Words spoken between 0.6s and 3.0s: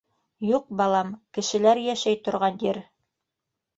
балам, кешеләр йәшәй торған ер.